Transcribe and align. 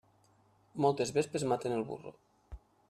Moltes 0.85 1.13
vespes 1.19 1.47
maten 1.53 1.77
el 1.81 1.87
burro. 1.93 2.17